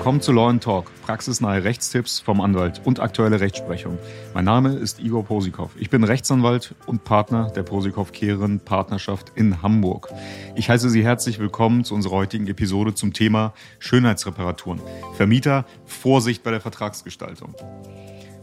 Willkommen 0.00 0.22
zu 0.22 0.32
Law 0.32 0.52
Talk, 0.54 0.90
praxisnahe 1.02 1.62
Rechtstipps 1.62 2.20
vom 2.20 2.40
Anwalt 2.40 2.80
und 2.84 3.00
aktuelle 3.00 3.40
Rechtsprechung. 3.40 3.98
Mein 4.32 4.44
Name 4.44 4.72
ist 4.74 4.98
Igor 4.98 5.24
Posikow. 5.24 5.70
Ich 5.76 5.90
bin 5.90 6.04
Rechtsanwalt 6.04 6.74
und 6.86 7.04
Partner 7.04 7.50
der 7.54 7.64
Posikow-Kehren 7.64 8.60
Partnerschaft 8.60 9.32
in 9.34 9.62
Hamburg. 9.62 10.08
Ich 10.54 10.70
heiße 10.70 10.88
Sie 10.88 11.04
herzlich 11.04 11.38
willkommen 11.38 11.84
zu 11.84 11.94
unserer 11.94 12.16
heutigen 12.16 12.46
Episode 12.46 12.94
zum 12.94 13.12
Thema 13.12 13.52
Schönheitsreparaturen. 13.78 14.80
Vermieter, 15.16 15.66
Vorsicht 15.84 16.42
bei 16.42 16.50
der 16.50 16.60
Vertragsgestaltung. 16.60 17.54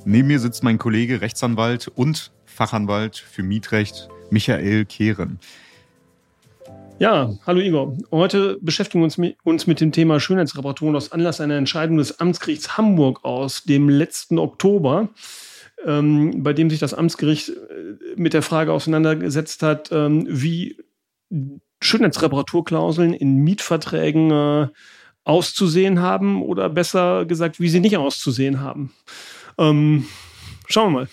Neben 0.10 0.30
mir 0.30 0.40
sitzt 0.40 0.64
mein 0.64 0.78
Kollege 0.78 1.20
Rechtsanwalt 1.20 1.90
und 1.90 2.32
Fachanwalt 2.46 3.18
für 3.18 3.44
Mietrecht 3.44 4.08
Michael 4.30 4.86
Kehren. 4.86 5.38
Ja, 6.98 7.34
hallo 7.46 7.60
Igor. 7.60 7.98
Heute 8.10 8.58
beschäftigen 8.62 9.02
wir 9.02 9.04
uns 9.04 9.18
mit, 9.18 9.36
uns 9.44 9.68
mit 9.68 9.82
dem 9.82 9.92
Thema 9.92 10.22
Schönheitsreparaturen 10.22 10.96
aus 10.96 11.12
Anlass 11.12 11.42
einer 11.42 11.58
Entscheidung 11.58 11.98
des 11.98 12.22
Amtsgerichts 12.22 12.78
Hamburg 12.78 13.26
aus 13.26 13.66
dem 13.66 13.90
letzten 13.90 14.40
Oktober, 14.40 15.10
ähm, 15.86 16.42
bei 16.42 16.54
dem 16.54 16.70
sich 16.70 16.80
das 16.80 16.94
Amtsgericht 16.94 17.50
äh, 17.50 17.54
mit 18.16 18.34
der 18.34 18.44
Frage 18.44 18.72
auseinandergesetzt 18.72 19.62
hat, 19.62 19.92
ähm, 19.92 20.26
wie 20.30 20.78
Schönheitsreparaturklauseln 21.82 23.14
in 23.14 23.44
Mietverträgen 23.44 24.32
äh, 24.32 24.68
auszusehen 25.26 26.00
haben 26.00 26.42
oder 26.42 26.70
besser 26.70 27.26
gesagt, 27.26 27.60
wie 27.60 27.68
sie 27.68 27.82
nicht 27.82 27.98
auszusehen 27.98 28.62
haben. 28.62 28.94
Ähm, 29.58 30.06
schauen 30.68 30.94
wir 30.94 31.00
mal. 31.00 31.10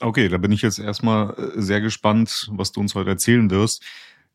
Okay, 0.00 0.28
da 0.28 0.38
bin 0.38 0.52
ich 0.52 0.62
jetzt 0.62 0.78
erstmal 0.78 1.30
äh, 1.30 1.60
sehr 1.60 1.80
gespannt, 1.80 2.50
was 2.52 2.72
du 2.72 2.80
uns 2.80 2.94
heute 2.94 3.10
erzählen 3.10 3.50
wirst. 3.50 3.82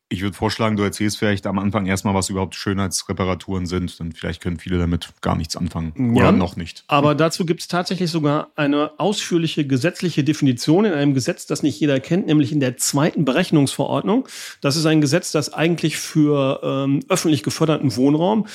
Ich 0.10 0.22
würde 0.22 0.38
vorschlagen, 0.38 0.78
du 0.78 0.84
erzählst 0.84 1.18
vielleicht 1.18 1.46
am 1.48 1.60
Anfang 1.60 1.86
erstmal, 1.86 2.14
was 2.14 2.30
überhaupt 2.30 2.56
Schönheitsreparaturen 2.56 3.66
sind. 3.66 4.00
Dann 4.00 4.14
vielleicht 4.14 4.42
können 4.42 4.58
viele 4.58 4.78
damit 4.78 5.10
gar 5.20 5.36
nichts 5.36 5.58
anfangen. 5.58 6.16
Ja, 6.16 6.30
oder 6.30 6.32
noch 6.32 6.56
nicht. 6.56 6.86
Aber 6.88 7.14
dazu 7.14 7.46
gibt 7.46 7.60
es 7.60 7.68
tatsächlich 7.68 8.10
sogar 8.10 8.48
eine 8.56 8.98
ausführliche 9.00 9.68
gesetzliche 9.68 10.24
Definition 10.24 10.86
in 10.86 10.94
einem 10.94 11.14
Gesetz, 11.14 11.46
das 11.46 11.62
nicht 11.62 11.78
jeder 11.78 12.00
kennt, 12.00 12.26
nämlich 12.26 12.54
in 12.54 12.62
der 12.62 12.78
zweiten 12.78 13.26
Berechnungsverordnung. 13.26 14.30
Das 14.62 14.78
ist 14.78 14.86
ein 14.86 15.02
Gesetz, 15.02 15.34
das 15.34 15.54
eigentlich 15.54 15.98
für 15.98 16.62
ähm, 16.64 17.02
öffentlich 17.10 17.44
geförderten 17.44 17.94
Wohnraum 17.98 18.48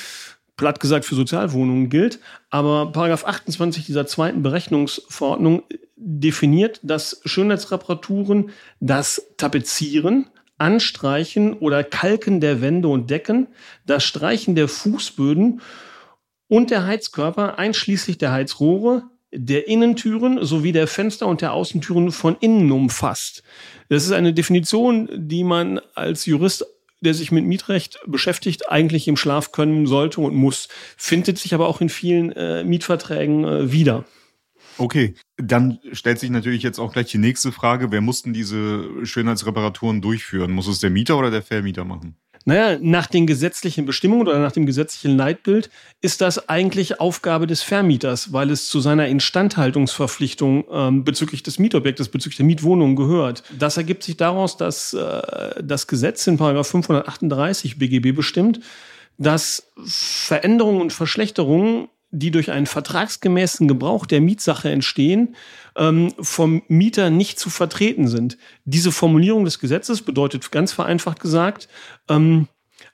platt 0.57 0.79
gesagt 0.79 1.05
für 1.05 1.15
Sozialwohnungen 1.15 1.89
gilt. 1.89 2.19
Aber 2.49 2.91
Paragraph 2.91 3.25
28 3.25 3.85
dieser 3.85 4.05
zweiten 4.05 4.43
Berechnungsverordnung 4.43 5.63
definiert, 5.95 6.79
dass 6.83 7.21
Schönheitsreparaturen 7.25 8.51
das 8.79 9.33
Tapezieren, 9.37 10.27
Anstreichen 10.57 11.53
oder 11.53 11.83
Kalken 11.83 12.39
der 12.39 12.61
Wände 12.61 12.87
und 12.87 13.09
Decken, 13.09 13.47
das 13.85 14.03
Streichen 14.03 14.55
der 14.55 14.67
Fußböden 14.67 15.61
und 16.47 16.71
der 16.71 16.85
Heizkörper 16.85 17.57
einschließlich 17.57 18.17
der 18.17 18.31
Heizrohre, 18.31 19.03
der 19.31 19.67
Innentüren 19.67 20.45
sowie 20.45 20.71
der 20.71 20.87
Fenster 20.87 21.27
und 21.27 21.41
der 21.41 21.53
Außentüren 21.53 22.11
von 22.11 22.37
innen 22.39 22.71
umfasst. 22.71 23.43
Das 23.89 24.03
ist 24.03 24.11
eine 24.11 24.33
Definition, 24.33 25.09
die 25.11 25.43
man 25.43 25.81
als 25.95 26.25
Jurist, 26.25 26.65
der 27.03 27.13
sich 27.13 27.31
mit 27.31 27.45
Mietrecht 27.45 27.99
beschäftigt, 28.07 28.69
eigentlich 28.69 29.07
im 29.07 29.17
Schlaf 29.17 29.51
können 29.51 29.85
sollte 29.87 30.21
und 30.21 30.35
muss, 30.35 30.67
findet 30.97 31.37
sich 31.37 31.53
aber 31.53 31.67
auch 31.67 31.81
in 31.81 31.89
vielen 31.89 32.31
äh, 32.31 32.63
Mietverträgen 32.63 33.43
äh, 33.43 33.71
wieder. 33.71 34.05
Okay, 34.77 35.13
dann 35.37 35.79
stellt 35.91 36.19
sich 36.19 36.31
natürlich 36.31 36.63
jetzt 36.63 36.79
auch 36.79 36.93
gleich 36.93 37.11
die 37.11 37.19
nächste 37.19 37.51
Frage. 37.51 37.91
Wer 37.91 38.01
muss 38.01 38.23
denn 38.23 38.33
diese 38.33 39.05
Schönheitsreparaturen 39.05 40.01
durchführen? 40.01 40.51
Muss 40.51 40.67
es 40.67 40.79
der 40.79 40.89
Mieter 40.89 41.17
oder 41.17 41.29
der 41.29 41.43
Vermieter 41.43 41.85
machen? 41.85 42.15
Naja, 42.45 42.77
nach 42.81 43.07
den 43.07 43.25
gesetzlichen 43.25 43.85
Bestimmungen 43.85 44.27
oder 44.27 44.39
nach 44.39 44.51
dem 44.51 44.65
gesetzlichen 44.65 45.17
Leitbild 45.17 45.69
ist 46.01 46.19
das 46.19 46.49
eigentlich 46.49 46.99
Aufgabe 46.99 47.47
des 47.47 47.61
Vermieters, 47.61 48.33
weil 48.33 48.49
es 48.49 48.67
zu 48.67 48.81
seiner 48.81 49.07
Instandhaltungsverpflichtung 49.07 50.65
ähm, 50.69 51.03
bezüglich 51.05 51.43
des 51.43 51.57
Mietobjektes, 51.59 52.09
bezüglich 52.09 52.37
der 52.37 52.45
Mietwohnung 52.45 52.95
gehört. 52.95 53.43
Das 53.57 53.77
ergibt 53.77 54.03
sich 54.03 54.17
daraus, 54.17 54.57
dass 54.57 54.93
äh, 54.93 55.63
das 55.63 55.87
Gesetz 55.87 56.27
in 56.27 56.37
538 56.37 57.79
BGB 57.79 58.13
bestimmt, 58.13 58.59
dass 59.17 59.71
Veränderungen 59.85 60.81
und 60.81 60.91
Verschlechterungen 60.91 61.87
die 62.13 62.31
durch 62.31 62.51
einen 62.51 62.67
vertragsgemäßen 62.67 63.67
Gebrauch 63.67 64.05
der 64.05 64.21
Mietsache 64.21 64.69
entstehen, 64.69 65.35
ähm, 65.75 66.13
vom 66.19 66.61
Mieter 66.67 67.09
nicht 67.09 67.39
zu 67.39 67.49
vertreten 67.49 68.07
sind. 68.07 68.37
Diese 68.65 68.91
Formulierung 68.91 69.45
des 69.45 69.59
Gesetzes 69.59 70.03
bedeutet 70.03 70.51
ganz 70.51 70.71
vereinfacht 70.71 71.19
gesagt, 71.19 71.67
ähm, 72.07 72.47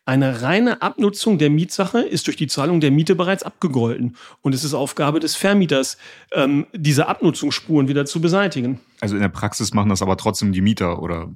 eine 0.05 0.41
reine 0.41 0.81
Abnutzung 0.81 1.37
der 1.37 1.49
Mietsache 1.49 1.99
ist 1.99 2.27
durch 2.27 2.37
die 2.37 2.47
Zahlung 2.47 2.79
der 2.79 2.91
Miete 2.91 3.15
bereits 3.15 3.43
abgegolten. 3.43 4.15
Und 4.41 4.55
es 4.55 4.63
ist 4.63 4.73
Aufgabe 4.73 5.19
des 5.19 5.35
Vermieters, 5.35 5.97
ähm, 6.31 6.65
diese 6.73 7.07
Abnutzungsspuren 7.07 7.87
wieder 7.87 8.05
zu 8.05 8.21
beseitigen. 8.21 8.79
Also 9.01 9.15
in 9.15 9.21
der 9.21 9.29
Praxis 9.29 9.73
machen 9.73 9.89
das 9.89 10.01
aber 10.01 10.17
trotzdem 10.17 10.53
die 10.53 10.61
Mieter 10.61 11.01
oder 11.01 11.29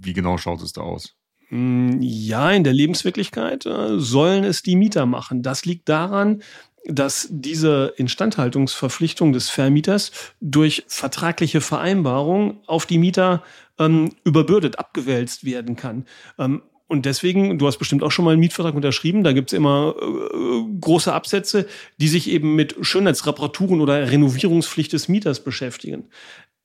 wie 0.00 0.14
genau 0.14 0.38
schaut 0.38 0.62
es 0.62 0.72
da 0.72 0.80
aus? 0.80 1.14
Mm, 1.50 1.98
ja, 2.00 2.50
in 2.50 2.64
der 2.64 2.72
Lebenswirklichkeit 2.74 3.66
äh, 3.66 3.98
sollen 3.98 4.44
es 4.44 4.62
die 4.62 4.76
Mieter 4.76 5.06
machen. 5.06 5.42
Das 5.42 5.64
liegt 5.64 5.88
daran, 5.88 6.42
dass 6.88 7.28
diese 7.30 7.92
Instandhaltungsverpflichtung 7.96 9.32
des 9.32 9.50
Vermieters 9.50 10.10
durch 10.40 10.84
vertragliche 10.88 11.60
Vereinbarung 11.60 12.62
auf 12.66 12.86
die 12.86 12.98
Mieter 12.98 13.44
ähm, 13.78 14.10
überbürdet, 14.24 14.78
abgewälzt 14.78 15.44
werden 15.44 15.76
kann. 15.76 16.06
Ähm, 16.38 16.62
und 16.88 17.04
deswegen, 17.04 17.58
du 17.58 17.66
hast 17.66 17.76
bestimmt 17.76 18.02
auch 18.02 18.10
schon 18.10 18.24
mal 18.24 18.32
einen 18.32 18.40
Mietvertrag 18.40 18.74
unterschrieben, 18.74 19.22
da 19.22 19.32
gibt's 19.32 19.52
immer 19.52 19.94
äh, 20.00 20.80
große 20.80 21.12
Absätze, 21.12 21.66
die 21.98 22.08
sich 22.08 22.30
eben 22.30 22.54
mit 22.54 22.76
Schönheitsreparaturen 22.80 23.82
oder 23.82 24.10
Renovierungspflicht 24.10 24.94
des 24.94 25.08
Mieters 25.08 25.44
beschäftigen. 25.44 26.08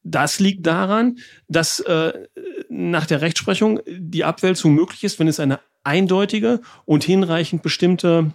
Das 0.03 0.39
liegt 0.39 0.65
daran, 0.65 1.17
dass 1.49 1.81
äh, 1.81 2.13
nach 2.69 3.05
der 3.05 3.21
Rechtsprechung 3.21 3.81
die 3.85 4.23
Abwälzung 4.23 4.73
möglich 4.73 5.03
ist, 5.03 5.19
wenn 5.19 5.27
es 5.27 5.41
eine 5.41 5.59
eindeutige 5.83 6.61
und 6.85 7.03
hinreichend 7.03 7.61
bestimmte 7.61 8.31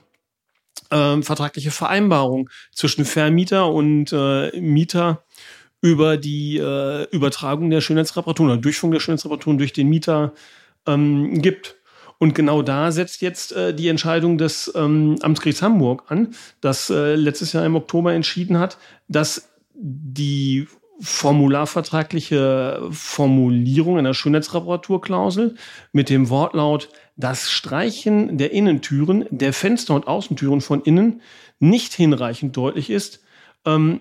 äh, 0.91 1.23
vertragliche 1.23 1.71
Vereinbarung 1.71 2.51
zwischen 2.73 3.05
Vermieter 3.05 3.73
und 3.73 4.13
äh, 4.13 4.59
Mieter 4.61 5.25
über 5.81 6.17
die 6.17 6.59
äh, 6.59 7.05
Übertragung 7.11 7.71
der 7.71 7.81
Schönheitsreparaturen 7.81 8.53
oder 8.53 8.61
Durchführung 8.61 8.93
der 8.93 9.01
Schönheitsreparaturen 9.01 9.59
durch 9.59 9.73
den 9.73 9.89
Mieter 9.89 10.33
ähm, 10.87 11.41
gibt. 11.41 11.77
Und 12.19 12.35
genau 12.35 12.63
da 12.63 12.91
setzt 12.91 13.23
jetzt 13.23 13.53
äh, 13.53 13.73
die 13.73 13.89
Entscheidung 13.89 14.39
des 14.39 14.73
ähm, 14.75 15.17
Amtsgerichts 15.23 15.63
Hamburg 15.63 16.05
an, 16.09 16.35
das 16.61 16.91
äh, 16.91 17.15
letztes 17.15 17.53
Jahr 17.53 17.65
im 17.65 17.77
Oktober 17.77 18.13
entschieden 18.13 18.59
hat, 18.59 18.77
dass 19.07 19.51
die 19.75 20.67
formularvertragliche 21.01 22.89
Formulierung 22.91 23.99
einer 23.99 24.15
Schönheitsreparaturklausel 24.15 25.55
mit 25.93 26.11
dem 26.11 26.29
Wortlaut 26.29 26.89
das 27.17 27.51
Streichen 27.51 28.39
der 28.39 28.53
Innentüren, 28.53 29.27
der 29.31 29.53
Fenster 29.53 29.95
und 29.95 30.07
Außentüren 30.07 30.61
von 30.61 30.83
innen 30.83 31.23
nicht 31.61 31.95
hinreichend 31.95 32.57
deutlich 32.57 32.91
ist, 32.91 33.21
ähm, 33.65 34.01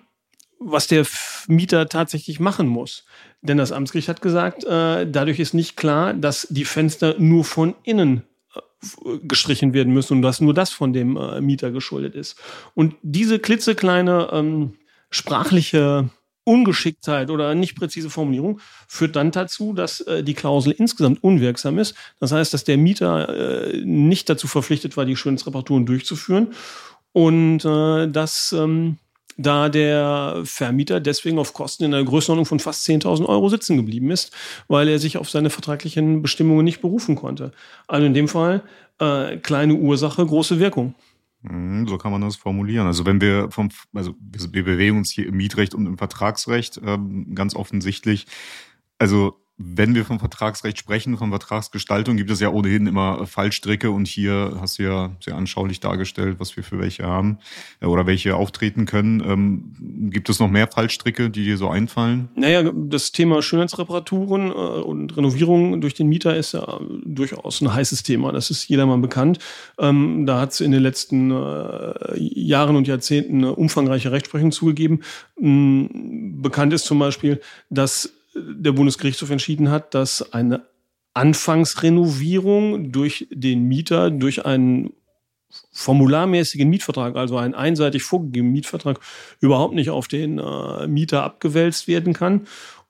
was 0.60 0.88
der 0.88 1.06
Mieter 1.48 1.88
tatsächlich 1.88 2.40
machen 2.40 2.68
muss. 2.68 3.06
Denn 3.42 3.58
das 3.58 3.72
Amtsgericht 3.72 4.10
hat 4.10 4.22
gesagt, 4.22 4.64
äh, 4.64 5.10
dadurch 5.10 5.40
ist 5.40 5.54
nicht 5.54 5.78
klar, 5.78 6.14
dass 6.14 6.48
die 6.50 6.66
Fenster 6.66 7.16
nur 7.20 7.44
von 7.46 7.76
innen 7.84 8.24
äh, 8.56 9.18
gestrichen 9.20 9.74
werden 9.74 9.94
müssen 9.94 10.14
und 10.14 10.22
dass 10.24 10.42
nur 10.42 10.54
das 10.54 10.72
von 10.72 10.94
dem 10.94 11.16
äh, 11.16 11.42
Mieter 11.42 11.72
geschuldet 11.72 12.16
ist. 12.16 12.40
Und 12.74 12.96
diese 13.04 13.38
klitzekleine 13.38 14.30
ähm, 14.32 14.74
sprachliche 15.12 16.10
Ungeschicktheit 16.48 17.30
oder 17.30 17.54
nicht 17.56 17.76
präzise 17.76 18.10
Formulierung 18.10 18.62
führt 18.88 19.18
dann 19.18 19.32
dazu, 19.32 19.74
dass 19.74 20.00
äh, 20.02 20.24
die 20.24 20.34
Klausel 20.34 20.72
insgesamt 20.72 21.22
unwirksam 21.22 21.78
ist. 21.78 21.94
Das 22.20 22.32
heißt, 22.32 22.54
dass 22.54 22.64
der 22.64 22.78
Mieter 22.78 23.74
äh, 23.74 23.82
nicht 23.84 24.30
dazu 24.30 24.48
verpflichtet 24.48 24.96
war, 24.96 25.06
die 25.06 25.18
Schönheitsreparaturen 25.18 25.86
durchzuführen 25.86 26.54
und 27.12 27.66
äh, 27.66 28.08
dass 28.08 28.56
ähm, 28.58 28.98
da 29.38 29.70
der 29.70 30.42
Vermieter 30.46 31.00
deswegen 31.00 31.38
auf 31.38 31.54
Kosten 31.54 31.84
in 31.84 31.92
der 31.92 32.04
Größenordnung 32.04 32.46
von 32.46 32.60
fast 32.60 32.88
10.000 32.88 33.26
Euro 33.26 33.50
sitzen 33.50 33.78
geblieben 33.78 34.10
ist, 34.10 34.32
weil 34.68 34.88
er 34.88 35.00
sich 35.00 35.18
auf 35.18 35.30
seine 35.30 35.50
vertraglichen 35.50 36.22
Bestimmungen 36.22 36.64
nicht 36.64 36.82
berufen 36.82 37.16
konnte. 37.16 37.52
Also 37.88 38.06
in 38.06 38.14
dem 38.14 38.30
Fall 38.30 38.64
äh, 39.00 39.38
kleine 39.38 39.76
Ursache, 39.76 40.26
große 40.26 40.60
Wirkung. 40.60 40.96
Mhm, 41.50 41.88
so 41.88 41.98
kann 41.98 42.12
man 42.12 42.22
das 42.22 42.36
formulieren. 42.36 42.88
Also 42.88 43.06
wenn 43.06 43.22
wir 43.22 43.52
vom, 43.52 43.70
also 43.94 44.16
wir 44.20 44.64
bewegen 44.64 44.98
uns 44.98 45.12
hier 45.12 45.28
im 45.28 45.38
Mietrecht 45.38 45.74
und 45.74 45.86
im 45.86 45.98
Vertragsrecht 45.98 46.80
ähm, 46.84 47.36
ganz 47.36 47.56
offensichtlich. 47.56 48.28
Also 49.00 49.40
wenn 49.60 49.96
wir 49.96 50.06
vom 50.06 50.20
Vertragsrecht 50.20 50.78
sprechen, 50.78 51.18
von 51.18 51.30
Vertragsgestaltung, 51.30 52.16
gibt 52.16 52.30
es 52.30 52.40
ja 52.40 52.50
ohnehin 52.50 52.86
immer 52.86 53.26
Fallstricke 53.26 53.90
und 53.90 54.08
hier 54.08 54.56
hast 54.62 54.78
du 54.78 54.84
ja 54.84 55.16
sehr 55.20 55.36
anschaulich 55.36 55.80
dargestellt, 55.80 56.36
was 56.40 56.56
wir 56.56 56.64
für 56.64 56.78
welche 56.78 57.04
haben 57.04 57.40
äh, 57.82 57.88
oder 57.88 58.06
welche 58.06 58.36
auftreten 58.36 58.86
können. 58.86 59.24
Ähm, 59.26 60.12
gibt 60.12 60.30
es 60.30 60.40
noch 60.40 60.50
mehr 60.50 60.68
Fallstricke, 60.68 61.32
die 61.32 61.44
dir 61.44 61.58
so 61.58 61.70
einfallen? 61.70 62.30
Naja, 62.36 62.72
das 62.72 63.12
Thema 63.12 63.42
Schönheitsreparaturen 63.42 64.52
äh, 64.52 64.54
und 64.54 65.18
Renovierung 65.18 65.82
durch 65.82 65.96
den 65.96 66.08
Mieter 66.08 66.36
ist 66.36 66.54
ja 66.54 66.80
durchaus 67.04 67.60
ein 67.62 67.74
heißes 67.74 68.04
Thema. 68.04 68.32
Das 68.32 68.52
ist 68.52 68.68
jedermann 68.68 69.02
bekannt. 69.02 69.40
Ähm, 69.80 70.28
da 70.28 70.40
hat 70.40 70.52
es 70.52 70.62
in 70.62 70.72
den 70.72 70.84
letzten 70.84 71.32
äh, 71.32 71.94
Jahren 72.16 72.76
und 72.76 72.88
Jahrzehnten 72.88 73.38
eine 73.38 73.56
umfangreiche 73.56 74.12
Rechtsprechung 74.12 74.52
zugegeben. 74.52 75.02
Ähm, 75.42 76.38
bekannt 76.44 76.74
ist 76.74 76.86
zum 76.86 77.00
Beispiel, 77.00 77.42
dass 77.72 78.14
der 78.38 78.72
Bundesgerichtshof 78.72 79.30
entschieden 79.30 79.70
hat, 79.70 79.94
dass 79.94 80.34
eine 80.34 80.68
Anfangsrenovierung 81.14 82.92
durch 82.92 83.28
den 83.32 83.64
Mieter, 83.64 84.12
durch 84.12 84.46
einen 84.46 84.94
formularmäßigen 85.72 86.70
Mietvertrag, 86.70 87.16
also 87.16 87.38
einen 87.38 87.56
einseitig 87.56 88.04
vorgegebenen 88.04 88.54
Mietvertrag, 88.54 89.00
überhaupt 89.40 89.74
nicht 89.74 89.90
auf 89.90 90.08
den 90.08 90.40
äh, 90.40 90.88
Mieter 90.88 91.24
abgewälzt 91.24 91.88
werden 91.88 92.14
kann. 92.14 92.48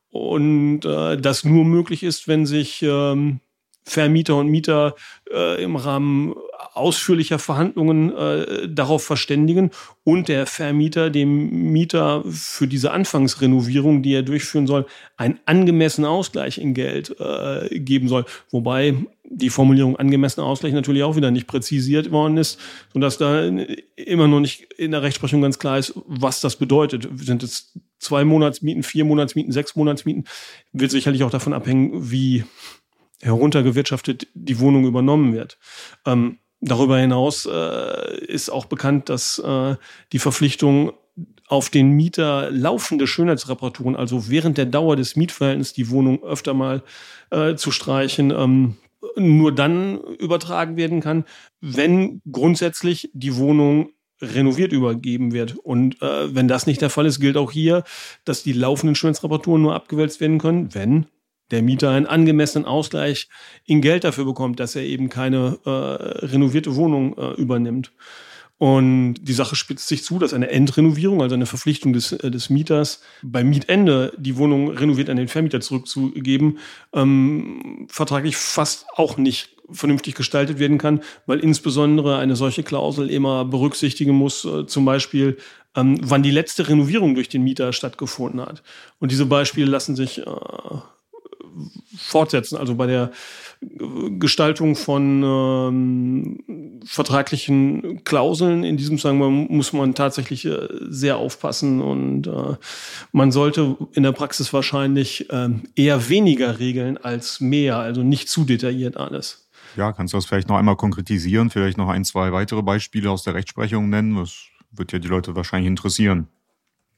Und 0.09 0.85
äh, 0.85 1.17
das 1.17 1.43
nur 1.43 1.65
möglich 1.65 2.03
ist, 2.03 2.27
wenn 2.27 2.45
sich 2.45 2.81
ähm, 2.81 3.39
Vermieter 3.83 4.35
und 4.35 4.47
Mieter 4.47 4.95
äh, 5.31 5.63
im 5.63 5.75
Rahmen 5.75 6.33
ausführlicher 6.77 7.39
Verhandlungen 7.39 8.15
äh, 8.15 8.67
darauf 8.69 9.03
verständigen 9.03 9.71
und 10.03 10.27
der 10.27 10.45
Vermieter 10.45 11.09
dem 11.09 11.71
Mieter 11.71 12.23
für 12.29 12.67
diese 12.67 12.91
Anfangsrenovierung, 12.91 14.01
die 14.01 14.13
er 14.13 14.23
durchführen 14.23 14.67
soll, 14.67 14.85
einen 15.17 15.39
angemessenen 15.45 16.09
Ausgleich 16.09 16.57
in 16.57 16.73
Geld 16.73 17.15
äh, 17.19 17.79
geben 17.79 18.07
soll. 18.07 18.25
Wobei 18.51 18.95
die 19.29 19.49
Formulierung 19.49 19.97
angemessener 19.97 20.45
Ausgleich 20.45 20.73
natürlich 20.73 21.03
auch 21.03 21.15
wieder 21.15 21.31
nicht 21.31 21.47
präzisiert 21.47 22.11
worden 22.11 22.37
ist, 22.37 22.59
sodass 22.93 23.17
da 23.17 23.45
immer 23.95 24.27
noch 24.27 24.39
nicht 24.39 24.73
in 24.73 24.91
der 24.91 25.01
Rechtsprechung 25.01 25.41
ganz 25.41 25.59
klar 25.59 25.77
ist, 25.77 25.93
was 26.05 26.39
das 26.39 26.55
bedeutet. 26.55 27.07
Sind 27.15 27.43
es 27.43 27.73
zwei 27.99 28.23
Monatsmieten, 28.23 28.83
vier 28.83 29.05
Monatsmieten, 29.05 29.51
sechs 29.51 29.75
Monatsmieten? 29.75 30.25
Wird 30.71 30.91
sicherlich 30.91 31.23
auch 31.23 31.31
davon 31.31 31.53
abhängen, 31.53 32.11
wie 32.11 32.45
heruntergewirtschaftet 33.21 34.27
die 34.33 34.59
Wohnung 34.59 34.85
übernommen 34.85 35.33
wird. 35.33 35.57
Ähm, 36.05 36.37
darüber 36.67 36.97
hinaus 36.97 37.45
äh, 37.45 38.25
ist 38.25 38.49
auch 38.49 38.65
bekannt, 38.65 39.09
dass 39.09 39.39
äh, 39.39 39.75
die 40.11 40.19
Verpflichtung 40.19 40.93
auf 41.47 41.69
den 41.69 41.91
Mieter 41.91 42.51
laufende 42.51 43.07
Schönheitsreparaturen, 43.07 43.95
also 43.95 44.29
während 44.29 44.57
der 44.57 44.65
Dauer 44.65 44.95
des 44.95 45.15
Mietverhältnisses 45.15 45.73
die 45.73 45.89
Wohnung 45.89 46.23
öfter 46.23 46.53
mal 46.53 46.83
äh, 47.31 47.55
zu 47.55 47.71
streichen, 47.71 48.31
ähm, 48.31 48.75
nur 49.15 49.53
dann 49.53 49.99
übertragen 50.19 50.75
werden 50.75 51.01
kann, 51.01 51.23
wenn 51.61 52.21
grundsätzlich 52.29 53.09
die 53.13 53.35
Wohnung 53.37 53.91
renoviert 54.21 54.73
übergeben 54.73 55.31
wird. 55.31 55.57
Und 55.57 56.01
äh, 56.01 56.33
wenn 56.33 56.47
das 56.47 56.65
nicht 56.65 56.81
der 56.81 56.89
Fall 56.89 57.05
ist, 57.05 57.19
gilt 57.19 57.37
auch 57.37 57.51
hier, 57.51 57.83
dass 58.25 58.43
die 58.43 58.53
laufenden 58.53 58.95
Schönheitsreparaturen 58.95 59.61
nur 59.61 59.75
abgewälzt 59.75 60.19
werden 60.19 60.39
können, 60.39 60.73
wenn 60.73 61.05
der 61.51 61.61
Mieter 61.61 61.91
einen 61.91 62.05
angemessenen 62.05 62.65
Ausgleich 62.65 63.29
in 63.65 63.81
Geld 63.81 64.03
dafür 64.03 64.25
bekommt, 64.25 64.59
dass 64.59 64.75
er 64.75 64.83
eben 64.83 65.09
keine 65.09 65.59
äh, 65.65 65.69
renovierte 65.69 66.75
Wohnung 66.75 67.17
äh, 67.17 67.33
übernimmt. 67.33 67.91
Und 68.59 69.15
die 69.21 69.33
Sache 69.33 69.55
spitzt 69.55 69.87
sich 69.87 70.03
zu, 70.03 70.17
dass 70.17 70.33
eine 70.33 70.49
Endrenovierung, 70.49 71.21
also 71.21 71.35
eine 71.35 71.45
Verpflichtung 71.45 71.93
des, 71.93 72.11
äh, 72.11 72.31
des 72.31 72.49
Mieters, 72.49 73.01
beim 73.21 73.49
Mietende 73.49 74.13
die 74.17 74.37
Wohnung 74.37 74.69
renoviert 74.71 75.09
an 75.09 75.17
den 75.17 75.27
Vermieter 75.27 75.61
zurückzugeben, 75.61 76.57
ähm, 76.93 77.85
vertraglich 77.87 78.35
fast 78.35 78.87
auch 78.95 79.17
nicht 79.17 79.55
vernünftig 79.69 80.15
gestaltet 80.15 80.59
werden 80.59 80.77
kann, 80.77 81.01
weil 81.25 81.39
insbesondere 81.39 82.17
eine 82.17 82.35
solche 82.35 82.63
Klausel 82.63 83.09
immer 83.09 83.45
berücksichtigen 83.45 84.13
muss, 84.13 84.43
äh, 84.45 84.65
zum 84.65 84.85
Beispiel, 84.85 85.37
ähm, 85.75 85.99
wann 86.01 86.23
die 86.23 86.31
letzte 86.31 86.67
Renovierung 86.67 87.13
durch 87.13 87.29
den 87.29 87.43
Mieter 87.43 87.73
stattgefunden 87.73 88.41
hat. 88.41 88.63
Und 88.99 89.11
diese 89.11 89.27
Beispiele 89.27 89.69
lassen 89.69 89.95
sich 89.95 90.19
äh, 90.19 90.23
fortsetzen. 91.97 92.57
Also 92.57 92.75
bei 92.75 92.87
der 92.87 93.11
Gestaltung 94.19 94.75
von 94.75 95.23
ähm, 95.23 96.79
vertraglichen 96.85 98.03
Klauseln 98.03 98.63
in 98.63 98.77
diesem 98.77 98.97
Zusammenhang 98.97 99.47
muss 99.49 99.73
man 99.73 99.95
tatsächlich 99.95 100.45
äh, 100.45 100.67
sehr 100.89 101.17
aufpassen 101.17 101.81
und 101.81 102.27
äh, 102.27 102.55
man 103.11 103.31
sollte 103.31 103.75
in 103.93 104.03
der 104.03 104.11
Praxis 104.11 104.53
wahrscheinlich 104.53 105.31
äh, 105.31 105.49
eher 105.75 106.09
weniger 106.09 106.59
regeln 106.59 106.97
als 106.97 107.39
mehr, 107.39 107.77
also 107.77 108.03
nicht 108.03 108.29
zu 108.29 108.45
detailliert 108.45 108.97
alles. 108.97 109.49
Ja, 109.75 109.91
kannst 109.91 110.13
du 110.13 110.17
das 110.17 110.25
vielleicht 110.25 110.49
noch 110.49 110.57
einmal 110.57 110.75
konkretisieren, 110.75 111.49
vielleicht 111.49 111.77
noch 111.77 111.89
ein, 111.89 112.05
zwei 112.05 112.31
weitere 112.31 112.61
Beispiele 112.61 113.09
aus 113.09 113.23
der 113.23 113.33
Rechtsprechung 113.33 113.89
nennen? 113.89 114.15
Das 114.15 114.35
wird 114.71 114.91
ja 114.91 114.99
die 114.99 115.07
Leute 115.07 115.35
wahrscheinlich 115.35 115.67
interessieren. 115.67 116.27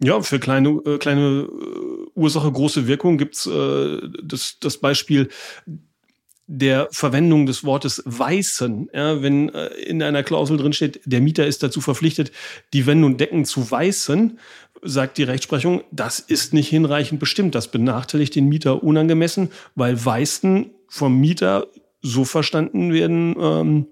Ja, 0.01 0.21
für 0.21 0.39
kleine, 0.39 0.69
äh, 0.85 0.97
kleine 0.97 1.47
äh, 1.49 2.09
Ursache, 2.15 2.51
große 2.51 2.87
Wirkung 2.87 3.17
gibt's 3.17 3.45
äh, 3.45 3.97
das, 4.23 4.57
das 4.59 4.77
Beispiel 4.77 5.29
der 6.47 6.87
Verwendung 6.91 7.45
des 7.45 7.63
Wortes 7.63 8.01
weißen. 8.05 8.89
Ja, 8.93 9.21
wenn 9.21 9.49
äh, 9.49 9.67
in 9.67 10.01
einer 10.01 10.23
Klausel 10.23 10.57
drin 10.57 10.73
steht, 10.73 11.01
der 11.05 11.21
Mieter 11.21 11.45
ist 11.45 11.61
dazu 11.61 11.81
verpflichtet, 11.81 12.31
die 12.73 12.87
Wände 12.87 13.05
und 13.05 13.19
Decken 13.19 13.45
zu 13.45 13.69
weißen, 13.69 14.39
sagt 14.81 15.17
die 15.17 15.23
Rechtsprechung, 15.23 15.83
das 15.91 16.19
ist 16.19 16.53
nicht 16.53 16.69
hinreichend 16.69 17.19
bestimmt. 17.19 17.53
Das 17.53 17.69
benachteiligt 17.69 18.33
den 18.35 18.47
Mieter 18.47 18.81
unangemessen, 18.81 19.49
weil 19.75 20.03
Weißen 20.03 20.71
vom 20.87 21.19
Mieter 21.19 21.67
so 22.01 22.23
verstanden 22.25 22.93
werden 22.93 23.35
ähm, 23.39 23.87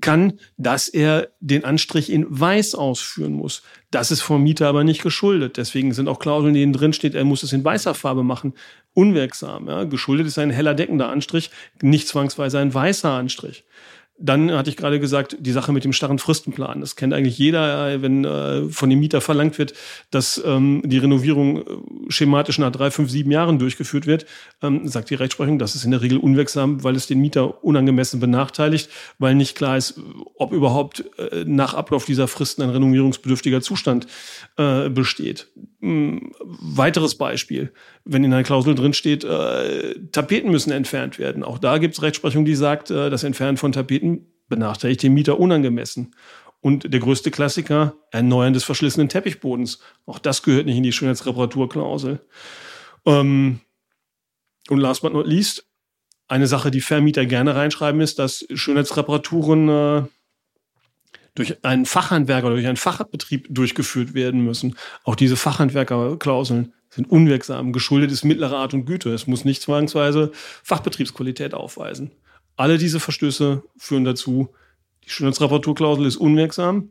kann, 0.00 0.40
dass 0.56 0.88
er 0.88 1.28
den 1.40 1.64
Anstrich 1.64 2.10
in 2.10 2.26
weiß 2.28 2.74
ausführen 2.74 3.32
muss. 3.32 3.62
Das 3.90 4.10
ist 4.10 4.22
vom 4.22 4.42
Mieter 4.42 4.66
aber 4.66 4.82
nicht 4.82 5.02
geschuldet. 5.02 5.56
Deswegen 5.56 5.92
sind 5.92 6.08
auch 6.08 6.18
Klauseln, 6.18 6.54
denen 6.54 6.72
drin 6.72 6.92
steht, 6.92 7.14
er 7.14 7.24
muss 7.24 7.42
es 7.42 7.52
in 7.52 7.64
weißer 7.64 7.94
Farbe 7.94 8.22
machen, 8.22 8.54
unwirksam. 8.94 9.68
Ja? 9.68 9.84
Geschuldet 9.84 10.26
ist 10.26 10.38
ein 10.38 10.50
heller 10.50 10.74
deckender 10.74 11.08
Anstrich, 11.10 11.50
nicht 11.82 12.08
zwangsweise 12.08 12.58
ein 12.58 12.72
weißer 12.72 13.10
Anstrich. 13.10 13.64
Dann 14.16 14.52
hatte 14.52 14.70
ich 14.70 14.76
gerade 14.76 15.00
gesagt, 15.00 15.36
die 15.40 15.50
Sache 15.50 15.72
mit 15.72 15.82
dem 15.84 15.92
starren 15.92 16.20
Fristenplan. 16.20 16.80
Das 16.80 16.94
kennt 16.94 17.12
eigentlich 17.12 17.36
jeder, 17.36 18.00
wenn 18.00 18.24
äh, 18.24 18.68
von 18.68 18.88
dem 18.88 19.00
Mieter 19.00 19.20
verlangt 19.20 19.58
wird, 19.58 19.74
dass 20.12 20.40
ähm, 20.44 20.82
die 20.84 20.98
Renovierung 20.98 21.58
äh, 21.58 21.62
schematisch 22.08 22.58
nach 22.58 22.70
drei, 22.70 22.92
fünf, 22.92 23.10
sieben 23.10 23.32
Jahren 23.32 23.58
durchgeführt 23.58 24.06
wird, 24.06 24.26
ähm, 24.62 24.86
sagt 24.86 25.10
die 25.10 25.16
Rechtsprechung, 25.16 25.58
das 25.58 25.74
ist 25.74 25.84
in 25.84 25.90
der 25.90 26.00
Regel 26.00 26.18
unwirksam, 26.18 26.84
weil 26.84 26.94
es 26.94 27.08
den 27.08 27.20
Mieter 27.20 27.64
unangemessen 27.64 28.20
benachteiligt, 28.20 28.88
weil 29.18 29.34
nicht 29.34 29.56
klar 29.56 29.76
ist, 29.76 30.00
ob 30.36 30.52
überhaupt 30.52 31.04
äh, 31.18 31.44
nach 31.44 31.74
Ablauf 31.74 32.04
dieser 32.04 32.28
Fristen 32.28 32.62
ein 32.62 32.70
renovierungsbedürftiger 32.70 33.62
Zustand 33.62 34.06
äh, 34.56 34.90
besteht. 34.90 35.48
Ähm, 35.84 36.32
weiteres 36.40 37.16
Beispiel, 37.16 37.72
wenn 38.04 38.24
in 38.24 38.32
einer 38.32 38.42
Klausel 38.42 38.74
drin 38.74 38.94
steht, 38.94 39.22
äh, 39.22 39.94
Tapeten 40.12 40.50
müssen 40.50 40.70
entfernt 40.70 41.18
werden. 41.18 41.44
Auch 41.44 41.58
da 41.58 41.76
gibt 41.76 41.94
es 41.94 42.02
Rechtsprechung, 42.02 42.46
die 42.46 42.54
sagt, 42.54 42.90
äh, 42.90 43.10
das 43.10 43.22
Entfernen 43.22 43.58
von 43.58 43.72
Tapeten 43.72 44.32
benachteiligt 44.48 45.02
den 45.02 45.12
Mieter 45.12 45.38
unangemessen. 45.38 46.14
Und 46.60 46.90
der 46.90 47.00
größte 47.00 47.30
Klassiker, 47.30 47.96
Erneuern 48.10 48.54
des 48.54 48.64
verschlissenen 48.64 49.10
Teppichbodens. 49.10 49.80
Auch 50.06 50.18
das 50.18 50.42
gehört 50.42 50.64
nicht 50.64 50.78
in 50.78 50.82
die 50.82 50.92
Schönheitsreparaturklausel. 50.92 52.20
Ähm, 53.04 53.60
und 54.70 54.78
last 54.78 55.02
but 55.02 55.12
not 55.12 55.26
least, 55.26 55.66
eine 56.28 56.46
Sache, 56.46 56.70
die 56.70 56.80
Vermieter 56.80 57.26
gerne 57.26 57.54
reinschreiben, 57.54 58.00
ist, 58.00 58.18
dass 58.18 58.46
Schönheitsreparaturen 58.54 59.68
äh, 59.68 60.02
durch 61.34 61.64
einen 61.64 61.86
Fachhandwerker 61.86 62.46
oder 62.46 62.56
durch 62.56 62.66
einen 62.66 62.76
Fachbetrieb 62.76 63.46
durchgeführt 63.50 64.14
werden 64.14 64.44
müssen. 64.44 64.76
Auch 65.02 65.16
diese 65.16 65.36
Fachhandwerkerklauseln 65.36 66.72
sind 66.90 67.10
unwirksam. 67.10 67.72
Geschuldet 67.72 68.12
ist 68.12 68.24
mittlere 68.24 68.56
Art 68.56 68.72
und 68.72 68.86
Güte. 68.86 69.12
Es 69.12 69.26
muss 69.26 69.44
nicht 69.44 69.62
zwangsweise 69.62 70.30
Fachbetriebsqualität 70.62 71.54
aufweisen. 71.54 72.12
Alle 72.56 72.78
diese 72.78 73.00
Verstöße 73.00 73.64
führen 73.76 74.04
dazu, 74.04 74.48
die 75.04 75.10
Schönheitsreparaturklausel 75.10 76.06
ist 76.06 76.16
unwirksam. 76.16 76.90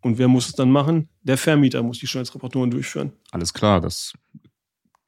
Und 0.00 0.18
wer 0.18 0.28
muss 0.28 0.46
es 0.46 0.52
dann 0.52 0.70
machen? 0.70 1.08
Der 1.22 1.38
Vermieter 1.38 1.82
muss 1.82 1.98
die 1.98 2.06
Schönheitsreparaturen 2.06 2.70
durchführen. 2.70 3.12
Alles 3.32 3.52
klar, 3.52 3.80
das 3.80 4.12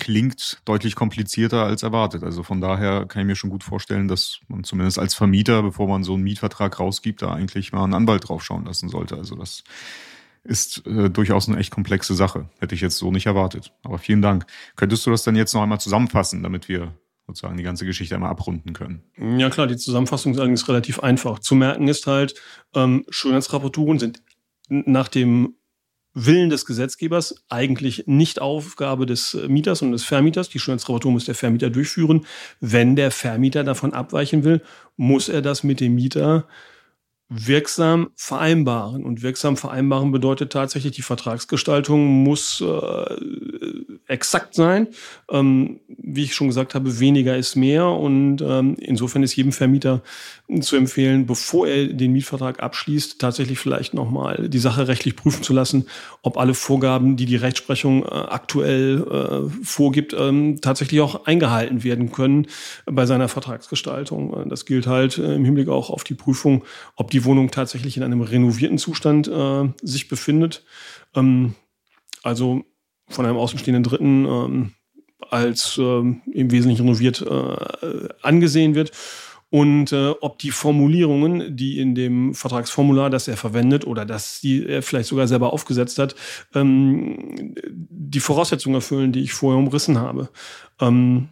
klingt 0.01 0.61
deutlich 0.65 0.97
komplizierter 0.97 1.65
als 1.65 1.85
erwartet. 1.85 2.25
Also 2.25 2.43
von 2.43 2.61
daher 2.61 3.07
kann 3.07 3.23
ich 3.23 3.27
mir 3.27 3.37
schon 3.37 3.51
gut 3.51 3.63
vorstellen, 3.63 4.09
dass 4.09 4.41
man 4.49 4.65
zumindest 4.65 4.99
als 4.99 5.15
Vermieter, 5.15 5.63
bevor 5.63 5.87
man 5.87 6.03
so 6.03 6.15
einen 6.15 6.25
Mietvertrag 6.25 6.81
rausgibt, 6.81 7.23
da 7.23 7.33
eigentlich 7.33 7.73
mal 7.73 7.85
einen 7.85 7.95
Anwalt 7.95 8.29
draufschauen 8.29 8.65
lassen 8.65 8.89
sollte. 8.89 9.17
Also 9.17 9.37
das 9.37 9.63
ist 10.43 10.87
äh, 10.87 11.11
durchaus 11.11 11.49
eine 11.49 11.59
echt 11.59 11.71
komplexe 11.71 12.15
Sache. 12.15 12.49
Hätte 12.59 12.75
ich 12.75 12.81
jetzt 12.81 12.97
so 12.97 13.13
nicht 13.13 13.27
erwartet. 13.27 13.73
Aber 13.83 13.99
vielen 13.99 14.23
Dank. 14.23 14.47
Könntest 14.75 15.07
du 15.07 15.11
das 15.11 15.23
dann 15.23 15.37
jetzt 15.37 15.55
noch 15.55 15.63
einmal 15.63 15.81
zusammenfassen, 15.81 16.43
damit 16.43 16.69
wir 16.69 16.95
sozusagen 17.27 17.57
die 17.57 17.63
ganze 17.63 17.87
Geschichte 17.87 18.15
einmal 18.15 18.31
abrunden 18.31 18.73
können. 18.73 19.03
Ja 19.39 19.51
klar, 19.51 19.67
die 19.67 19.77
Zusammenfassung 19.77 20.33
ist 20.33 20.39
allerdings 20.39 20.69
relativ 20.69 21.01
einfach. 21.01 21.39
Zu 21.39 21.55
merken 21.55 21.87
ist 21.87 22.07
halt, 22.07 22.35
ähm, 22.75 23.05
Schönheitsrapporturen 23.09 23.99
sind 23.99 24.23
nach 24.69 25.09
dem 25.09 25.55
Willen 26.13 26.51
des 26.51 26.67
Gesetzgebers, 26.67 27.45
eigentlich 27.49 28.05
nicht 28.07 28.41
Aufgabe 28.41 29.07
des 29.07 29.35
Mieters 29.49 29.83
und 29.83 29.93
des 29.93 30.05
Vermieters. 30.05 30.49
Die 30.49 30.59
Schönheitsreparatur 30.59 31.13
muss 31.13 31.27
der 31.27 31.37
Vermieter 31.37 31.71
durchführen. 31.71 32.27
Wenn 32.61 32.97
der 32.97 33.11
Vermieter 33.11 33.63
davon 33.63 33.93
abweichen 33.93 34.43
will, 34.43 34.63
muss 34.97 35.29
er 35.29 35.41
das 35.41 35.63
mit 35.63 35.81
dem 35.81 35.95
Mieter 35.95 36.47
wirksam 37.29 38.11
vereinbaren. 38.17 39.05
Und 39.05 39.23
wirksam 39.23 39.57
vereinbaren 39.57 40.11
bedeutet 40.11 40.53
tatsächlich, 40.53 40.93
die 40.97 41.03
Vertragsgestaltung 41.03 42.05
muss 42.05 42.61
äh, 42.61 42.65
exakt 44.11 44.55
sein. 44.55 44.89
Ähm, 45.31 45.81
wie 45.87 46.25
ich 46.25 46.35
schon 46.35 46.49
gesagt 46.49 46.75
habe, 46.75 46.99
weniger 47.01 47.37
ist 47.37 47.57
mehr. 47.57 47.87
Und 47.87 48.43
ähm, 48.43 48.77
insofern 48.79 49.23
ist 49.23 49.37
jedem 49.37 49.53
Vermieter 49.53 50.03
zu 50.61 50.77
empfehlen, 50.77 51.27
bevor 51.27 51.69
er 51.69 51.87
den 51.87 52.13
Mietvertrag 52.13 52.63
abschließt, 52.63 53.21
tatsächlich 53.21 53.59
vielleicht 53.59 53.95
nochmal 53.95 54.49
die 54.49 54.59
Sache 54.59 54.89
rechtlich 54.89 55.17
prüfen 55.17 55.43
zu 55.43 55.53
lassen, 55.53 55.87
ob 56.23 56.37
alle 56.37 56.55
Vorgaben, 56.55 57.17
die 57.17 57.27
die 57.27 57.37
Rechtsprechung 57.37 58.05
äh, 58.05 58.09
aktuell 58.09 59.07
äh, 59.51 59.65
vorgibt, 59.65 60.15
ähm, 60.19 60.61
tatsächlich 60.61 61.01
auch 61.01 61.27
eingehalten 61.27 61.85
werden 61.85 62.11
können 62.11 62.47
bei 62.87 63.07
seiner 63.07 63.29
Vertragsgestaltung. 63.29 64.49
Das 64.49 64.65
gilt 64.65 64.87
halt 64.87 65.19
äh, 65.19 65.35
im 65.35 65.45
Hinblick 65.45 65.69
auch 65.69 65.91
auf 65.91 66.05
die 66.05 66.15
Prüfung, 66.15 66.65
ob 66.97 67.11
die 67.11 67.25
Wohnung 67.25 67.51
tatsächlich 67.51 67.97
in 67.97 68.03
einem 68.03 68.21
renovierten 68.21 68.79
Zustand 68.79 69.29
äh, 69.29 69.69
sich 69.83 70.09
befindet. 70.09 70.65
Ähm, 71.15 71.55
also 72.23 72.65
von 73.11 73.27
einem 73.27 73.37
außenstehenden 73.37 73.83
Dritten 73.83 74.25
ähm, 74.25 74.73
als 75.29 75.79
ähm, 75.79 76.23
im 76.33 76.51
Wesentlichen 76.51 76.83
renoviert 76.83 77.23
äh, 77.23 78.09
angesehen 78.23 78.75
wird 78.75 78.93
und 79.51 79.91
äh, 79.93 80.11
ob 80.21 80.39
die 80.39 80.53
Formulierungen, 80.53 81.57
die 81.57 81.81
in 81.81 81.97
dem 81.97 82.35
Vertragsformular, 82.35 83.11
das 83.11 83.27
er 83.27 83.37
verwendet 83.37 83.85
oder 83.85 84.07
das 84.07 84.41
die 84.41 84.65
er 84.65 84.83
vielleicht 84.83 85.09
sogar 85.09 85.27
selber 85.27 85.53
aufgesetzt 85.53 85.99
hat, 85.99 86.15
ähm, 86.55 87.55
die 87.67 88.21
Voraussetzungen 88.21 88.77
erfüllen, 88.77 89.13
die 89.13 89.23
ich 89.23 89.33
vorher 89.33 89.59
umrissen 89.59 89.99
habe. 89.99 90.31
Ähm, 90.81 91.31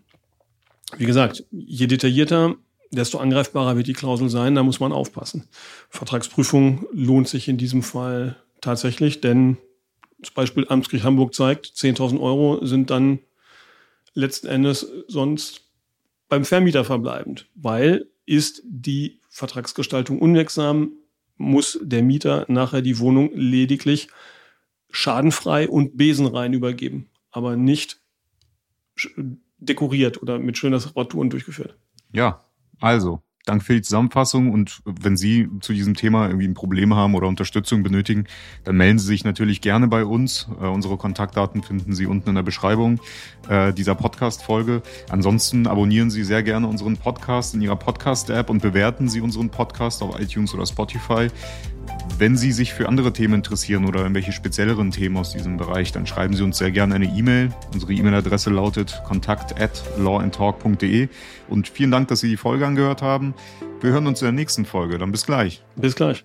wie 0.97 1.07
gesagt, 1.07 1.45
je 1.53 1.87
detaillierter, 1.87 2.57
desto 2.91 3.19
angreifbarer 3.19 3.77
wird 3.77 3.87
die 3.87 3.93
Klausel 3.93 4.29
sein, 4.31 4.57
da 4.57 4.65
muss 4.65 4.81
man 4.81 4.93
aufpassen. 4.93 5.45
Vertragsprüfung 5.89 6.87
lohnt 6.93 7.29
sich 7.29 7.47
in 7.47 7.57
diesem 7.57 7.83
Fall 7.83 8.37
tatsächlich, 8.61 9.21
denn 9.21 9.59
das 10.19 10.31
Beispiel 10.31 10.67
Amtsgericht 10.69 11.05
Hamburg 11.05 11.35
zeigt, 11.35 11.67
10.000 11.67 12.21
Euro 12.21 12.65
sind 12.65 12.91
dann 12.91 13.21
letzten 14.15 14.49
Endes 14.49 14.87
sonst 15.07 15.63
beim 16.29 16.45
Vermieter 16.45 16.85
verbleibend, 16.85 17.49
weil 17.55 18.09
ist 18.27 18.63
die 18.65 19.21
Vertragsgestaltung 19.31 20.19
unwirksam, 20.19 20.93
muss 21.37 21.79
der 21.83 22.03
Mieter 22.03 22.45
nachher 22.49 22.83
die 22.83 22.99
Wohnung 22.99 23.31
lediglich 23.35 24.09
schadenfrei 24.91 25.69
und 25.69 25.97
besenrein 25.97 26.53
übergeben, 26.53 27.09
aber 27.31 27.57
nicht 27.57 28.01
dekoriert 29.59 30.21
oder 30.23 30.39
mit 30.39 30.59
schöner 30.59 30.85
Reparaturen 30.85 31.31
durchgeführt. 31.31 31.77
Ja, 32.13 32.45
also 32.81 33.23
Dank 33.49 33.63
für 33.63 33.75
die 33.75 33.83
Zusammenfassung 33.83 34.53
und 34.53 34.81
wenn 34.85 35.17
Sie 35.17 35.49
zu 35.61 35.73
diesem 35.73 35.95
Thema 35.95 36.27
irgendwie 36.27 36.47
ein 36.47 36.55
Problem 36.55 36.95
haben 36.95 37.15
oder 37.15 37.27
Unterstützung 37.27 37.83
benötigen, 37.83 38.25
dann 38.65 38.77
melden 38.77 38.99
Sie 38.99 39.07
sich 39.07 39.25
natürlich 39.25 39.61
gerne 39.61 39.89
bei 39.89 40.05
uns. 40.05 40.49
Äh, 40.61 40.67
unsere 40.67 40.97
Kontaktdaten 40.97 41.63
finden 41.63 41.95
Sie 41.95 42.07
unten 42.07 42.29
in 42.29 42.35
der 42.35 42.43
Beschreibung 42.43 43.01
äh, 43.49 43.73
dieser 43.73 43.95
Podcast-Folge. 43.95 44.83
Ansonsten 45.09 45.67
abonnieren 45.67 46.11
Sie 46.11 46.25
sehr 46.25 46.43
gerne 46.43 46.67
unseren 46.67 46.97
Podcast 46.97 47.55
in 47.55 47.63
Ihrer 47.63 47.77
Podcast-App 47.77 48.51
und 48.51 48.61
bewerten 48.61 49.09
Sie 49.09 49.21
unseren 49.21 49.49
Podcast 49.49 50.03
auf 50.03 50.21
iTunes 50.21 50.53
oder 50.55 50.67
Spotify. 50.67 51.29
Wenn 52.19 52.37
Sie 52.37 52.53
sich 52.53 52.75
für 52.75 52.89
andere 52.89 53.13
Themen 53.13 53.35
interessieren 53.35 53.85
oder 53.85 54.01
irgendwelche 54.01 54.33
spezielleren 54.33 54.91
Themen 54.91 55.17
aus 55.17 55.33
diesem 55.33 55.57
Bereich, 55.57 55.93
dann 55.93 56.07
schreiben 56.07 56.35
Sie 56.35 56.43
uns 56.43 56.59
sehr 56.59 56.71
gerne 56.71 56.97
eine 56.97 57.07
E-Mail. 57.07 57.51
Unsere 57.73 57.93
E-Mail-Adresse 57.93 58.51
lautet 58.51 59.01
kontakt 59.07 59.61
at 59.61 59.83
lawandtalk.de. 59.99 61.09
Und 61.49 61.69
vielen 61.69 61.91
Dank, 61.91 62.09
dass 62.09 62.21
Sie 62.21 62.29
die 62.29 62.37
Folge 62.37 62.67
angehört 62.67 63.03
haben. 63.03 63.35
Wir 63.81 63.91
hören 63.93 64.07
uns 64.07 64.21
in 64.21 64.27
der 64.27 64.33
nächsten 64.33 64.65
Folge. 64.65 64.99
Dann 64.99 65.13
bis 65.13 65.27
gleich. 65.27 65.63
Bis 65.77 65.95
gleich. 65.95 66.25